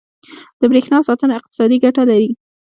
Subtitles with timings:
[0.59, 2.29] •د برېښنا ساتنه اقتصادي ګټه لري.